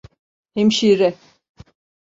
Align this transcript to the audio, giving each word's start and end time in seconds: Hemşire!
Hemşire! 0.55 1.15